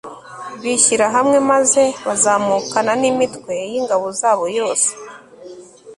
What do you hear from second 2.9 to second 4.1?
n'imitwe y'ingabo